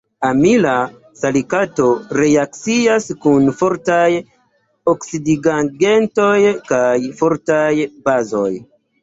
[0.27, 0.69] Amila
[1.17, 4.09] salikato reakcias kun fortaj
[4.95, 6.33] oksidigagentoj
[6.73, 6.91] kaj
[7.23, 7.69] fortaj
[8.11, 8.51] bazoj.